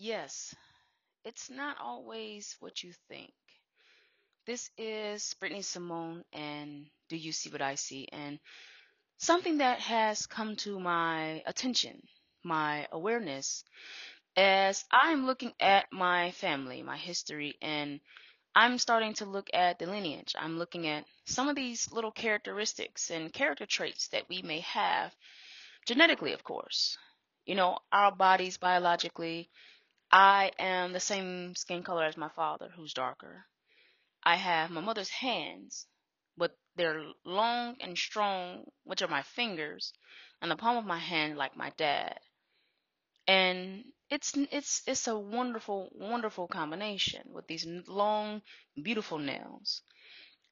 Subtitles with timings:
[0.00, 0.54] Yes,
[1.24, 3.32] it's not always what you think.
[4.46, 8.06] This is Brittany Simone, and Do You See What I See?
[8.12, 8.38] And
[9.16, 12.00] something that has come to my attention,
[12.44, 13.64] my awareness,
[14.36, 17.98] as I'm looking at my family, my history, and
[18.54, 20.36] I'm starting to look at the lineage.
[20.38, 25.12] I'm looking at some of these little characteristics and character traits that we may have
[25.86, 26.96] genetically, of course.
[27.46, 29.50] You know, our bodies biologically.
[30.10, 33.46] I am the same skin color as my father, who's darker.
[34.22, 35.86] I have my mother's hands,
[36.36, 39.92] but they're long and strong, which are my fingers,
[40.40, 42.18] and the palm of my hand like my dad.
[43.26, 48.42] And it's it's it's a wonderful wonderful combination with these long
[48.82, 49.82] beautiful nails.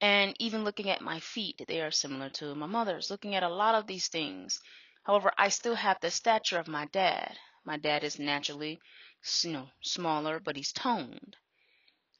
[0.00, 3.10] And even looking at my feet, they are similar to my mother's.
[3.10, 4.60] Looking at a lot of these things.
[5.04, 7.38] However, I still have the stature of my dad.
[7.64, 8.78] My dad is naturally,
[9.44, 11.36] you know, smaller, but he's toned.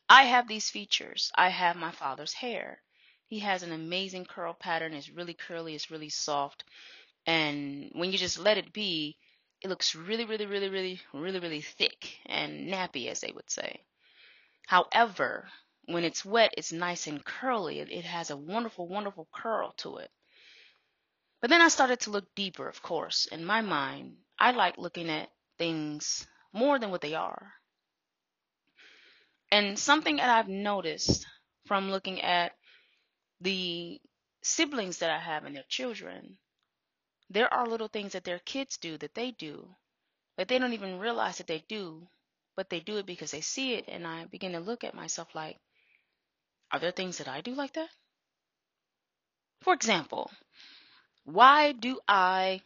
[0.08, 1.32] I have these features.
[1.34, 2.80] I have my father's hair.
[3.26, 4.94] He has an amazing curl pattern.
[4.94, 5.74] It's really curly.
[5.74, 6.64] It's really soft.
[7.26, 9.16] And when you just let it be,
[9.62, 13.80] it looks really, really, really, really, really, really thick and nappy, as they would say.
[14.66, 15.48] However,
[15.86, 17.80] when it's wet, it's nice and curly.
[17.80, 20.10] It, has a wonderful, wonderful curl to it.
[21.40, 23.26] But then I started to look deeper, of course.
[23.26, 27.52] In my mind, I like looking at things more than what they are.
[29.50, 31.26] And something that I've noticed
[31.66, 32.52] from looking at
[33.40, 34.00] the
[34.42, 36.38] siblings that I have and their children,
[37.30, 39.68] there are little things that their kids do that they do
[40.36, 42.08] that they don't even realize that they do,
[42.56, 43.86] but they do it because they see it.
[43.88, 45.58] And I begin to look at myself like,
[46.72, 47.88] are there things that I do like that?
[49.62, 50.30] For example,
[51.24, 52.62] why do I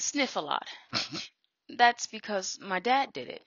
[0.00, 0.66] sniff a lot?
[1.68, 3.46] That's because my dad did it.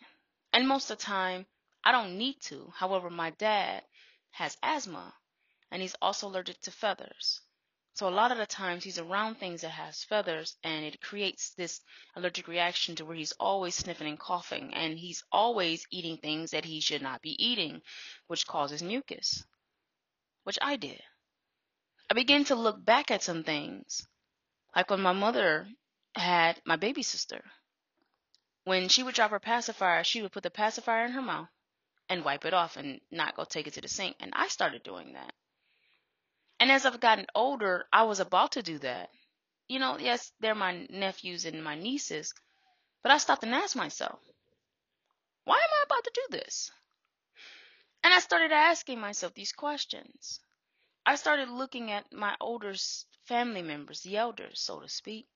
[0.53, 1.45] And most of the time,
[1.83, 2.71] I don't need to.
[2.75, 3.83] However, my dad
[4.31, 5.13] has asthma
[5.71, 7.41] and he's also allergic to feathers.
[7.93, 11.51] So a lot of the times he's around things that has feathers and it creates
[11.55, 11.81] this
[12.15, 16.65] allergic reaction to where he's always sniffing and coughing and he's always eating things that
[16.65, 17.81] he should not be eating,
[18.27, 19.43] which causes mucus,
[20.43, 21.01] which I did.
[22.09, 24.07] I began to look back at some things,
[24.75, 25.67] like when my mother
[26.15, 27.43] had my baby sister.
[28.63, 31.49] When she would drop her pacifier, she would put the pacifier in her mouth
[32.09, 34.15] and wipe it off and not go take it to the sink.
[34.19, 35.33] And I started doing that.
[36.59, 39.09] And as I've gotten older, I was about to do that.
[39.67, 42.33] You know, yes, they're my nephews and my nieces,
[43.01, 44.19] but I stopped and asked myself,
[45.45, 46.69] why am I about to do this?
[48.03, 50.39] And I started asking myself these questions.
[51.05, 52.75] I started looking at my older
[53.25, 55.27] family members, the elders, so to speak,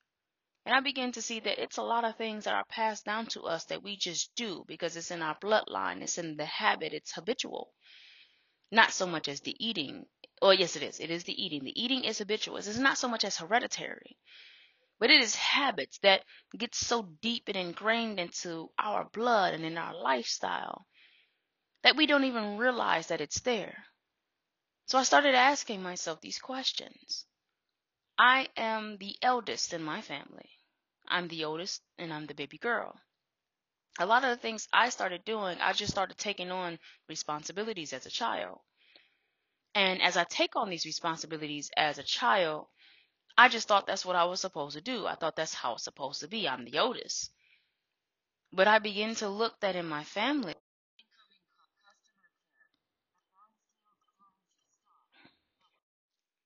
[0.66, 3.28] and I began to see that it's a lot of things that are passed down
[3.28, 6.94] to us that we just do because it's in our bloodline, it's in the habit,
[6.94, 7.72] it's habitual.
[8.72, 10.06] Not so much as the eating.
[10.42, 11.00] Oh, yes, it is.
[11.00, 11.64] It is the eating.
[11.64, 12.58] The eating is habitual.
[12.58, 14.18] It's not so much as hereditary,
[15.00, 16.24] but it is habits that
[16.58, 20.88] get so deep and ingrained into our blood and in our lifestyle
[21.84, 23.86] that we don't even realize that it's there.
[24.88, 27.26] So I started asking myself these questions.
[28.18, 30.55] I am the eldest in my family.
[31.08, 33.00] I'm the oldest and I'm the baby girl.
[34.00, 36.80] A lot of the things I started doing, I just started taking on
[37.10, 38.62] responsibilities as a child.
[39.76, 42.68] And as I take on these responsibilities as a child,
[43.38, 45.08] I just thought that's what I was supposed to do.
[45.08, 46.48] I thought that's how it's supposed to be.
[46.48, 47.32] I'm the oldest.
[48.52, 50.56] But I begin to look that in my family.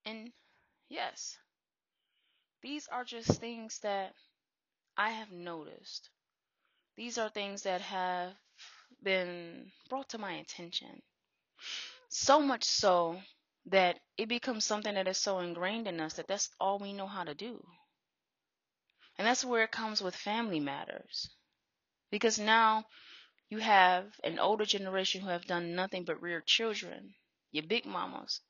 [0.04, 0.34] And
[0.90, 1.38] yes,
[2.62, 4.14] these are just things that
[5.00, 6.10] I have noticed.
[6.98, 8.34] These are things that have
[9.02, 11.02] been brought to my attention.
[12.10, 13.22] So much so
[13.68, 17.08] that it becomes something that is so ingrained in us that that's all we know
[17.08, 17.66] how to do.
[19.18, 21.30] And that's where it comes with family matters.
[22.12, 22.84] Because now
[23.50, 27.16] you have an older generation who have done nothing but rear children,
[27.54, 28.42] your big mamas.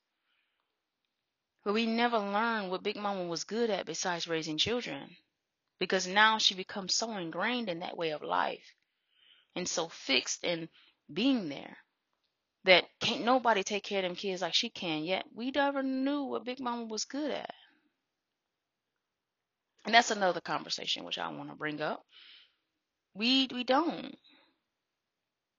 [1.64, 5.16] But we never learned what Big Mama was good at besides raising children
[5.80, 8.76] because now she becomes so ingrained in that way of life
[9.56, 10.70] and so fixed in
[11.12, 11.78] being there
[12.66, 15.26] that can't nobody take care of them kids like she can yet.
[15.34, 17.54] We never knew what big mama was good at.
[19.86, 22.04] And that's another conversation which i want to bring up.
[23.16, 24.16] We we don't.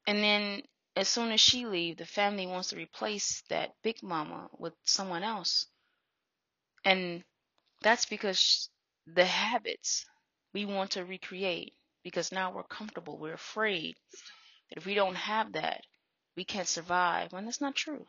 [0.07, 0.63] And then
[0.97, 5.23] as soon as she leave the family wants to replace that big mama with someone
[5.23, 5.67] else.
[6.85, 7.25] And
[7.83, 8.69] that's because
[9.07, 10.07] the habits
[10.55, 13.19] we want to recreate because now we're comfortable.
[13.19, 13.97] We're afraid
[14.71, 15.83] that if we don't have that,
[16.37, 17.33] we can't survive.
[17.33, 18.07] When that's not true.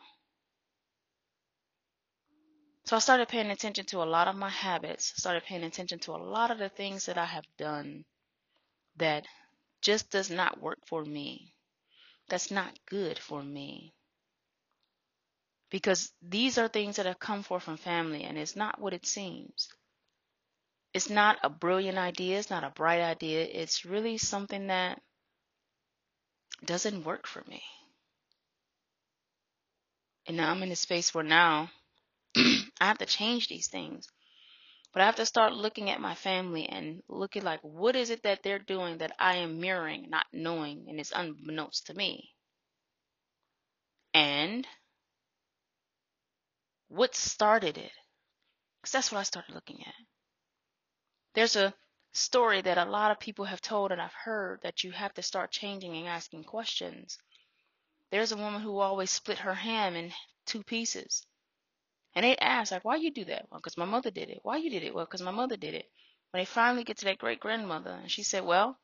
[2.86, 6.12] So I started paying attention to a lot of my habits, started paying attention to
[6.12, 8.06] a lot of the things that I have done
[8.98, 9.26] that
[9.82, 11.54] just does not work for me.
[12.30, 13.94] That's not good for me.
[15.70, 19.06] Because these are things that have come forth from family and it's not what it
[19.06, 19.70] seems.
[20.94, 23.44] It's not a brilliant idea, it's not a bright idea.
[23.44, 25.02] It's really something that
[26.66, 27.64] doesn't work for me.
[30.28, 31.72] And now I'm in a space where now
[32.36, 34.08] I have to change these things.
[34.94, 38.24] But I have to start looking at my family and looking like, what is it
[38.24, 42.32] that they're doing that I am mirroring, not knowing, and it's unbeknownst to me?
[44.14, 44.68] And
[46.90, 47.92] what started it?
[48.82, 49.94] Because that's what I started looking at.
[51.34, 51.74] There's a
[52.14, 55.22] story that a lot of people have told and I've heard that you have to
[55.22, 57.18] start changing and asking questions.
[58.12, 60.12] There's a woman who always split her ham in
[60.46, 61.26] two pieces.
[62.14, 63.48] And they ask, like, why you do that?
[63.50, 64.40] Well, because my mother did it.
[64.44, 64.94] Why you did it?
[64.94, 65.90] Well, because my mother did it.
[66.32, 68.78] When they finally get to that great grandmother, and she said, well,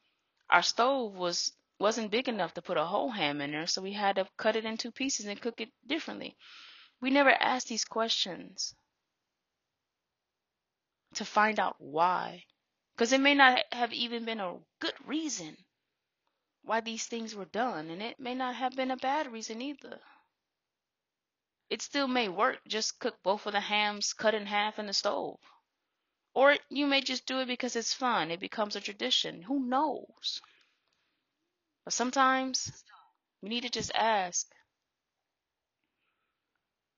[0.49, 3.93] our stove was wasn't big enough to put a whole ham in there, so we
[3.93, 6.35] had to cut it in two pieces and cook it differently.
[7.01, 8.73] We never ask these questions
[11.15, 12.43] to find out why.
[12.95, 15.57] Because it may not have even been a good reason
[16.63, 19.99] why these things were done, and it may not have been a bad reason either.
[21.69, 24.93] It still may work, just cook both of the hams cut in half in the
[24.93, 25.39] stove.
[26.33, 29.41] Or you may just do it because it's fun, it becomes a tradition.
[29.41, 30.41] Who knows?
[31.83, 32.83] But sometimes
[33.41, 34.47] we need to just ask,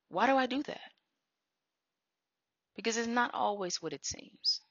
[0.09, 0.91] why do I do that?
[2.79, 4.61] Because it's not always what it seems.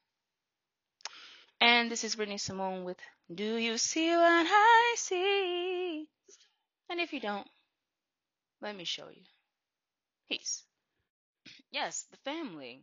[1.60, 2.96] And this is Brittany Simone with
[3.34, 6.06] Do You See What I See?
[6.88, 7.46] And if you don't,
[8.62, 9.20] let me show you.
[10.26, 10.64] Peace.
[11.70, 12.80] Yes, the family.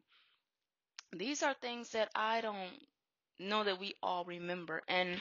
[1.11, 2.77] These are things that I don't
[3.39, 4.83] know that we all remember.
[4.87, 5.19] And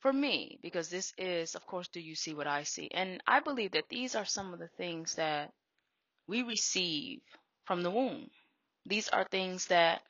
[0.00, 2.88] for me, because this is, of course, do you see what I see?
[2.92, 5.52] And I believe that these are some of the things that
[6.26, 7.20] we receive
[7.66, 8.30] from the womb.
[8.88, 10.02] These are things that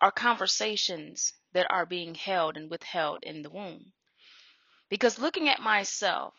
[0.00, 3.92] are conversations that are being held and withheld in the womb.
[4.88, 6.34] Because looking at myself,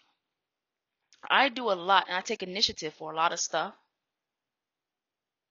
[1.30, 3.74] I do a lot and I take initiative for a lot of stuff.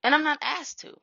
[0.03, 0.97] And I'm not asked to.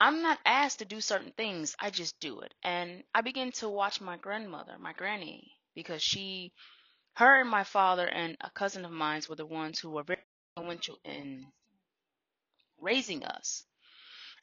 [0.00, 1.74] I'm not asked to do certain things.
[1.78, 2.54] I just do it.
[2.62, 6.52] And I begin to watch my grandmother, my granny, because she,
[7.14, 10.20] her and my father and a cousin of mine were the ones who were very
[10.56, 11.46] influential in
[12.80, 13.64] raising us.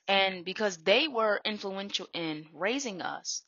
[0.08, 3.44] And because they were influential in raising us,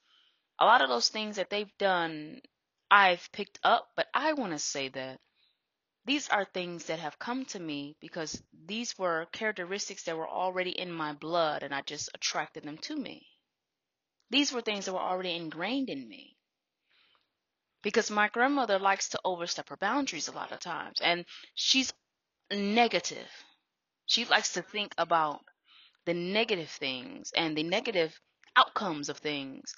[0.60, 2.42] a lot of those things that they've done,
[2.90, 3.90] I've picked up.
[3.96, 5.20] But I want to say that
[6.06, 10.72] these are things that have come to me because these were characteristics that were already
[10.72, 13.26] in my blood and I just attracted them to me.
[14.30, 16.38] These were things that were already ingrained in me.
[17.82, 21.94] Because my grandmother likes to overstep her boundaries a lot of times and she's
[22.52, 23.30] negative.
[24.06, 25.42] She likes to think about
[26.06, 28.20] the negative things and the negative
[28.56, 29.74] outcomes of things.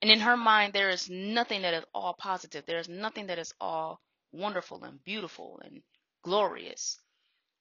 [0.00, 2.64] And in her mind, there is nothing that is all positive.
[2.66, 4.00] There is nothing that is all
[4.32, 5.82] wonderful and beautiful and
[6.22, 6.98] glorious.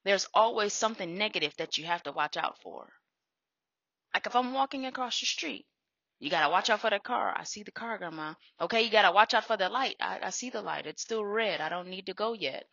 [0.03, 2.87] There's always something negative that you have to watch out for.
[4.13, 5.65] Like if I'm walking across the street,
[6.19, 7.35] you gotta watch out for the car.
[7.37, 8.33] I see the car, grandma.
[8.59, 9.95] Okay, you gotta watch out for the light.
[9.99, 10.87] I, I see the light.
[10.87, 11.61] It's still red.
[11.61, 12.65] I don't need to go yet.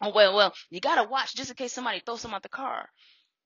[0.00, 2.88] Oh well, well, you gotta watch just in case somebody throws something out the car.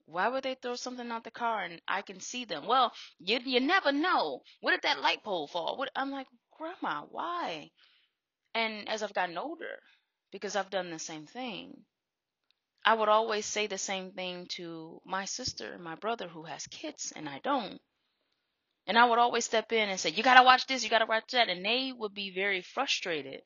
[0.06, 2.66] Why would they throw something out the car and I can see them?
[2.66, 4.42] Well, you you never know.
[4.60, 5.76] What if that light pole fall?
[5.76, 7.70] What I'm like, grandma, why?
[8.54, 9.80] And as I've gotten older,
[10.32, 11.86] because I've done the same thing,
[12.82, 16.66] I would always say the same thing to my sister and my brother who has
[16.68, 17.82] kids and I don't.
[18.86, 21.32] And I would always step in and say, You gotta watch this, you gotta watch
[21.32, 21.50] that.
[21.50, 23.42] And they would be very frustrated.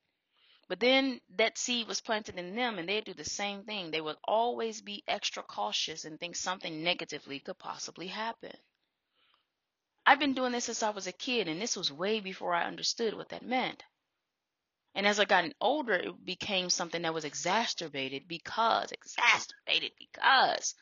[0.69, 3.91] But then that seed was planted in them and they'd do the same thing.
[3.91, 8.53] They would always be extra cautious and think something negatively could possibly happen.
[10.05, 12.65] I've been doing this since I was a kid, and this was way before I
[12.65, 13.83] understood what that meant.
[14.95, 20.75] And as I gotten older, it became something that was exacerbated because, exacerbated because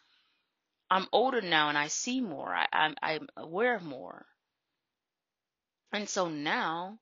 [0.91, 2.55] I'm older now and I see more.
[2.55, 4.27] I, I'm, I'm aware of more.
[5.93, 6.99] And so now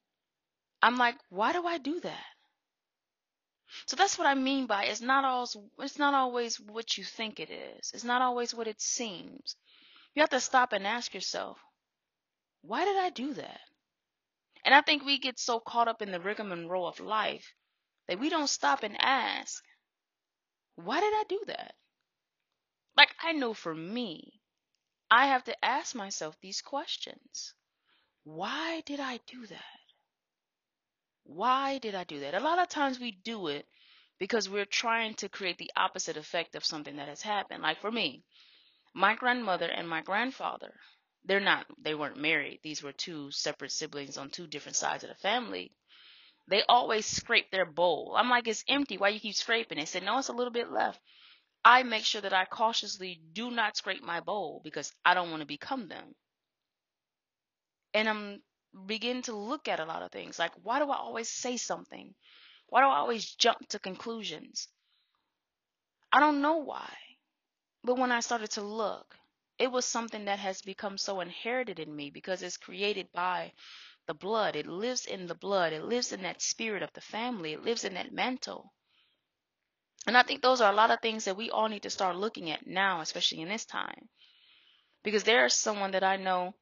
[0.82, 2.33] I'm like, why do I do that?
[3.86, 7.40] So that's what I mean by it's not always it's not always what you think
[7.40, 7.92] it is.
[7.94, 9.56] It's not always what it seems.
[10.14, 11.58] You have to stop and ask yourself,
[12.62, 13.60] why did I do that?
[14.64, 17.54] And I think we get so caught up in the rigmarole of life
[18.08, 19.62] that we don't stop and ask,
[20.76, 21.74] why did I do that?
[22.96, 24.40] Like, I know for me,
[25.10, 27.54] I have to ask myself these questions.
[28.24, 29.83] Why did I do that?
[31.24, 32.34] Why did I do that?
[32.34, 33.66] A lot of times we do it
[34.18, 37.62] because we're trying to create the opposite effect of something that has happened.
[37.62, 38.22] Like for me,
[38.94, 40.72] my grandmother and my grandfather,
[41.24, 42.60] they're not, they weren't married.
[42.62, 45.72] These were two separate siblings on two different sides of the family.
[46.48, 48.14] They always scrape their bowl.
[48.16, 48.98] I'm like, it's empty.
[48.98, 49.78] Why you keep scraping?
[49.78, 51.00] They said, no, it's a little bit left.
[51.64, 55.40] I make sure that I cautiously do not scrape my bowl because I don't want
[55.40, 56.14] to become them.
[57.94, 58.42] And I'm
[58.86, 62.14] begin to look at a lot of things like why do I always say something?
[62.68, 64.68] Why do I always jump to conclusions?
[66.12, 66.92] I don't know why.
[67.82, 69.16] But when I started to look,
[69.58, 73.52] it was something that has become so inherited in me because it's created by
[74.06, 74.56] the blood.
[74.56, 75.72] It lives in the blood.
[75.72, 77.52] It lives in that spirit of the family.
[77.52, 78.72] It lives in that mantle.
[80.06, 82.16] And I think those are a lot of things that we all need to start
[82.16, 84.08] looking at now, especially in this time.
[85.02, 86.54] Because there is someone that I know,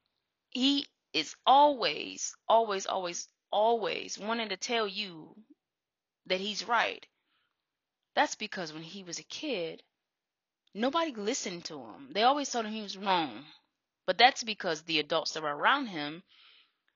[0.49, 5.35] he is always, always, always, always wanting to tell you
[6.25, 7.05] that he's right.
[8.15, 9.83] That's because when he was a kid,
[10.73, 12.09] nobody listened to him.
[12.13, 13.45] They always told him he was wrong.
[14.05, 16.23] But that's because the adults that were around him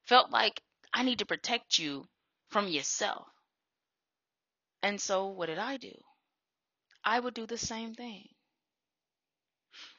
[0.06, 0.62] felt like,
[0.94, 2.08] I need to protect you
[2.50, 3.28] from yourself.
[4.82, 5.94] And so, what did I do?
[7.04, 8.28] I would do the same thing.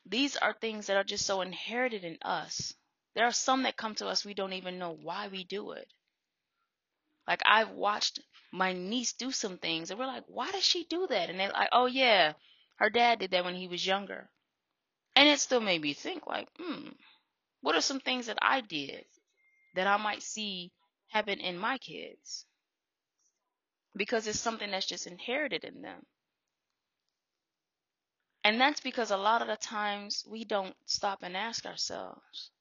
[0.05, 2.75] These are things that are just so inherited in us.
[3.19, 5.93] There are some that come to us we don't even know why we do it.
[7.27, 8.21] Like I've watched
[8.53, 11.29] my niece do some things and we're like, why does she do that?
[11.29, 12.35] And they're like, oh yeah,
[12.77, 14.31] her dad did that when he was younger.
[15.17, 16.91] And it still made me think like, hmm,
[17.61, 19.05] what are some things that I did
[19.75, 20.71] that I might see
[21.09, 22.47] happen in my kids?
[23.97, 26.07] Because it's something that's just inherited in them.
[28.45, 32.53] And that's because a lot of the times we don't stop and ask ourselves,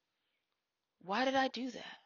[1.08, 1.98] why did I do that?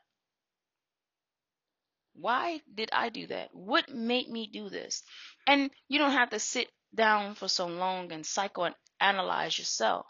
[2.13, 3.49] Why did I do that?
[3.51, 5.01] What made me do this?
[5.47, 10.05] And you don't have to sit down for so long and psychoanalyze yourself.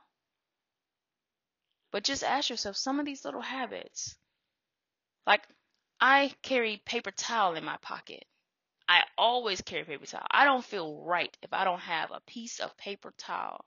[1.93, 4.15] But just ask yourself some of these little habits.
[5.25, 5.43] Like,
[6.01, 8.25] I carry paper towel in my pocket.
[8.89, 10.27] I always carry paper towel.
[10.31, 13.63] I don't feel right if I don't have a piece of paper towel.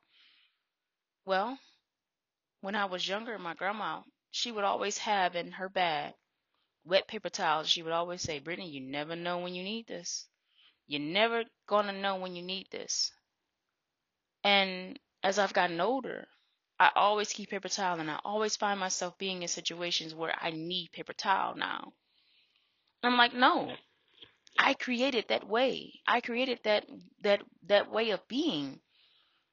[1.24, 1.58] Well,
[2.60, 4.02] when I was younger, my grandma,
[4.34, 6.12] she would always have in her bag
[6.84, 7.68] wet paper towels.
[7.68, 10.26] She would always say, Brittany, you never know when you need this.
[10.88, 13.12] You're never going to know when you need this.
[14.42, 16.26] And as I've gotten older,
[16.80, 20.50] I always keep paper towel and I always find myself being in situations where I
[20.50, 21.92] need paper towel now.
[23.04, 23.72] I'm like, no,
[24.58, 26.00] I created that way.
[26.08, 26.86] I created that
[27.22, 28.80] that that way of being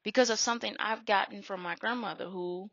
[0.03, 2.71] because of something I've gotten from my grandmother who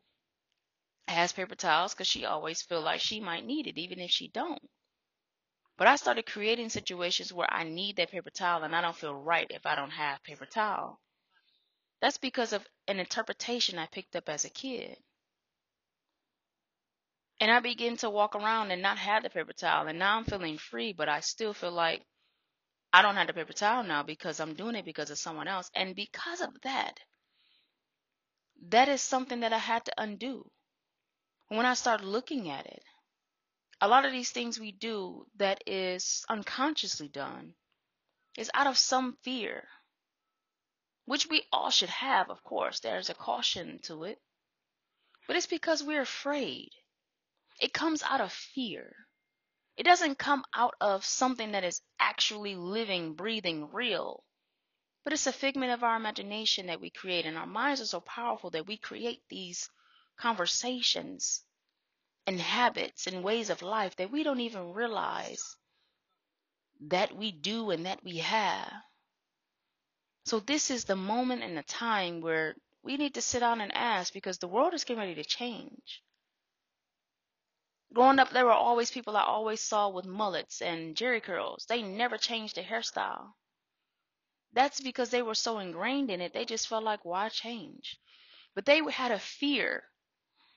[1.09, 4.29] has paper towels because she always feel like she might need it even if she
[4.29, 4.61] don't.
[5.77, 9.15] But I started creating situations where I need that paper towel and I don't feel
[9.15, 10.99] right if I don't have paper towel.
[12.01, 14.97] That's because of an interpretation I picked up as a kid.
[17.39, 19.87] And I begin to walk around and not have the paper towel.
[19.87, 22.03] And now I'm feeling free, but I still feel like
[22.93, 25.69] I don't have the paper towel now because I'm doing it because of someone else.
[25.75, 26.99] And because of that,
[28.69, 30.49] that is something that I had to undo.
[31.49, 32.83] When I start looking at it,
[33.81, 37.55] a lot of these things we do that is unconsciously done
[38.37, 39.67] is out of some fear,
[41.05, 42.79] which we all should have, of course.
[42.79, 44.19] There's a caution to it.
[45.25, 46.69] But it's because we're afraid.
[47.59, 48.93] It comes out of fear.
[49.75, 54.23] It doesn't come out of something that is actually living, breathing, real.
[55.03, 57.25] But it's a figment of our imagination that we create.
[57.25, 59.67] And our minds are so powerful that we create these
[60.19, 61.43] conversations
[62.27, 65.55] and habits and ways of life that we don't even realize
[66.81, 68.71] that we do and that we have.
[70.25, 73.73] So this is the moment and the time where we need to sit down and
[73.75, 76.03] ask because the world is getting ready to change.
[77.93, 81.65] Growing up, there were always people I always saw with mullets and Jheri curls.
[81.67, 83.33] They never changed their hairstyle.
[84.53, 87.97] That's because they were so ingrained in it, they just felt like, why change?
[88.53, 89.83] But they had a fear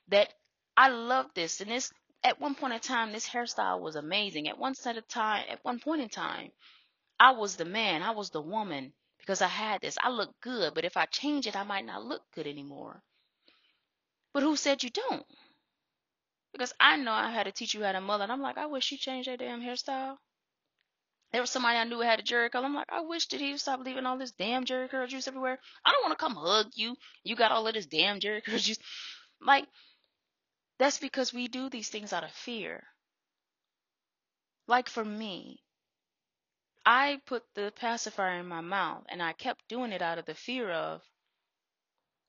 [0.08, 0.28] that
[0.76, 1.60] I love this.
[1.60, 1.90] And this,
[2.24, 4.48] at one point in time, this hairstyle was amazing.
[4.48, 6.50] At one set of time, at one point in time,
[7.18, 9.96] I was the man, I was the woman because I had this.
[10.02, 13.02] I look good, but if I change it, I might not look good anymore.
[14.34, 15.24] But who said you don't?
[16.52, 18.24] Because I know I had to teach you how to mother.
[18.24, 20.16] And I'm like, I wish she changed that damn hairstyle.
[21.32, 22.64] There was somebody I knew had a Jheri curl.
[22.64, 25.28] I'm like, I wish that he would stop leaving all this damn Jheri curl juice
[25.28, 25.58] everywhere.
[25.84, 26.94] I don't want to come hug you.
[27.24, 28.78] You got all of this damn Jheri curl juice.
[29.40, 29.66] Like,
[30.82, 32.82] that's because we do these things out of fear.
[34.66, 35.60] Like for me,
[36.84, 40.34] I put the pacifier in my mouth and I kept doing it out of the
[40.34, 41.00] fear of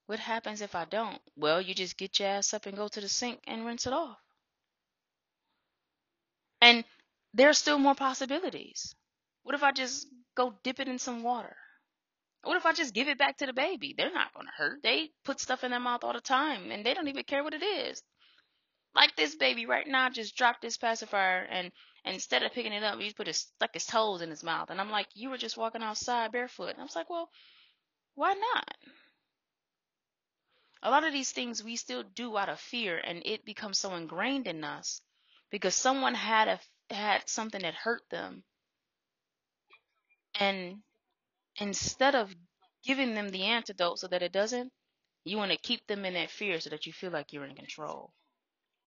[0.06, 1.20] what happens if I don't?
[1.36, 3.94] Well, you just get your ass up and go to the sink and rinse it
[3.94, 4.20] off.
[6.62, 6.84] And
[7.34, 8.94] there's still more possibilities.
[9.42, 10.06] What if I just
[10.36, 11.56] go dip it in some water?
[12.44, 13.96] What if I just give it back to the baby?
[13.98, 14.84] They're not going to hurt.
[14.84, 17.56] They put stuff in their mouth all the time and they don't even care what
[17.56, 18.04] it is.
[18.96, 21.72] Like this baby right now just dropped this pacifier and,
[22.06, 24.70] instead of picking it up, he put his stuck his toes in his mouth.
[24.70, 26.72] And I'm like, you were just walking outside barefoot.
[26.72, 27.30] And I was like, well,
[28.16, 28.76] why not?
[30.84, 33.96] A lot of these things we still do out of fear and it becomes so
[33.96, 35.02] ingrained in us
[35.52, 36.60] because someone had a
[36.94, 38.44] had something that hurt them
[40.40, 40.84] and
[41.58, 42.34] instead of
[42.84, 44.72] giving them the antidote so that it doesn't,
[45.26, 47.56] you want to keep them in that fear so that you feel like you're in
[47.56, 48.14] control.